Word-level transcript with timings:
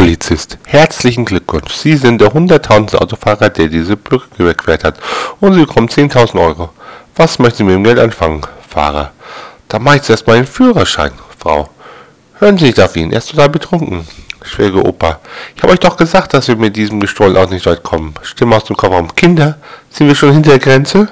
Polizist. 0.00 0.56
Herzlichen 0.64 1.26
Glückwunsch. 1.26 1.74
Sie 1.74 1.94
sind 1.94 2.22
der 2.22 2.32
hunderttausendste 2.32 3.02
Autofahrer, 3.02 3.50
der 3.50 3.68
diese 3.68 3.98
Brücke 3.98 4.28
überquert 4.38 4.82
hat. 4.82 4.94
Und 5.40 5.52
Sie 5.52 5.60
bekommen 5.60 5.90
10.000 5.90 6.40
Euro. 6.40 6.70
Was 7.16 7.38
möchten 7.38 7.58
Sie 7.58 7.64
mit 7.64 7.74
dem 7.74 7.84
Geld 7.84 7.98
anfangen, 7.98 8.40
Fahrer? 8.66 9.12
Da 9.68 9.78
mache 9.78 9.96
ich 9.96 10.02
zuerst 10.02 10.26
mal 10.26 10.42
Führerschein, 10.46 11.12
Frau. 11.38 11.68
Hören 12.38 12.56
Sie, 12.56 12.64
nicht 12.64 12.80
auf 12.80 12.96
ihn, 12.96 13.12
er 13.12 13.18
ist 13.18 13.30
total 13.30 13.50
betrunken. 13.50 14.08
Schwäge 14.42 14.82
Opa. 14.82 15.20
Ich 15.54 15.62
habe 15.62 15.74
euch 15.74 15.80
doch 15.80 15.98
gesagt, 15.98 16.32
dass 16.32 16.48
wir 16.48 16.56
mit 16.56 16.76
diesem 16.76 16.98
gestohlenen 16.98 17.36
Auto 17.36 17.52
nicht 17.52 17.66
weit 17.66 17.82
kommen. 17.82 18.14
Stimme 18.22 18.56
aus 18.56 18.64
dem 18.64 18.76
Kofferraum. 18.76 19.14
Kinder, 19.14 19.58
sind 19.90 20.06
wir 20.08 20.14
schon 20.14 20.32
hinter 20.32 20.52
der 20.52 20.60
Grenze? 20.60 21.08